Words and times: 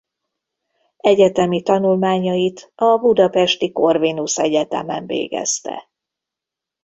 Egyetemi 0.97 1.61
tanulmányait 1.61 2.71
a 2.75 2.97
Budapesti 2.97 3.71
Corvinus 3.71 4.37
Egyetemen 4.37 5.05
végezte. 5.05 5.89